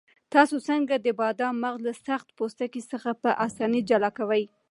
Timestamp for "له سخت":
1.87-2.27